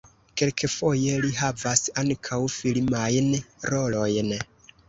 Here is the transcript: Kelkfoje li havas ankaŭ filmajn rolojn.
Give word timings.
Kelkfoje 0.41 1.17
li 1.25 1.29
havas 1.41 1.83
ankaŭ 2.05 2.39
filmajn 2.57 3.31
rolojn. 3.75 4.35